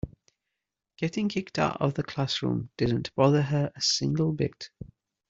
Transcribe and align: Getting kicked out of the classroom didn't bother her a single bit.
Getting 0.97 1.29
kicked 1.29 1.59
out 1.59 1.79
of 1.79 1.93
the 1.93 2.01
classroom 2.01 2.71
didn't 2.75 3.13
bother 3.13 3.43
her 3.43 3.71
a 3.75 3.81
single 3.83 4.31
bit. 4.33 4.71